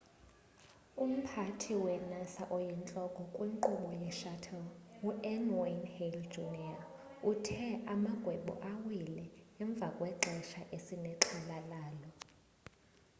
[1.03, 4.63] umphathi we-nasa oyintloko kwinkqubo ye-shuttle
[5.09, 6.79] un.wayne hale jr.
[7.31, 9.19] uthe amagwebu awile
[9.61, 12.09] emva kwexesha esinexhala lalo.